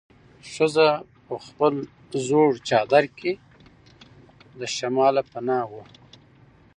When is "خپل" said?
1.45-1.73